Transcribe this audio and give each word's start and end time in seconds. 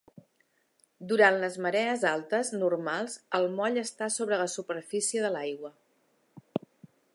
Durant 1.11 1.35
les 1.43 1.57
marees 1.65 2.05
altes 2.13 2.49
normals 2.63 3.19
el 3.41 3.47
moll 3.59 3.79
està 3.83 4.09
sobre 4.17 4.41
la 4.43 4.49
superfície 4.57 5.25
de 5.27 5.33
l'aigua. 5.37 5.75